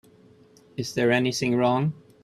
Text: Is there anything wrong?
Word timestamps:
Is 0.77 0.95
there 0.95 1.11
anything 1.11 1.55
wrong? 1.55 1.93